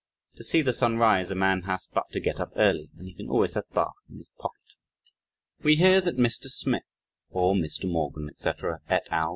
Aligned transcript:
To 0.37 0.43
see 0.43 0.63
the 0.63 0.73
sun 0.73 0.97
rise, 0.97 1.29
a 1.29 1.35
man 1.35 1.61
has 1.67 1.87
but 1.93 2.09
to 2.13 2.19
get 2.19 2.39
up 2.39 2.49
early, 2.55 2.89
and 2.97 3.07
he 3.07 3.13
can 3.13 3.29
always 3.29 3.53
have 3.53 3.69
Bach 3.71 3.93
in 4.09 4.17
his 4.17 4.31
pocket. 4.35 4.73
We 5.61 5.75
hear 5.75 6.01
that 6.01 6.17
Mr. 6.17 6.45
Smith 6.47 6.87
or 7.29 7.53
Mr. 7.53 7.87
Morgan, 7.87 8.27
etc., 8.27 8.79
et 8.89 9.05
al. 9.11 9.29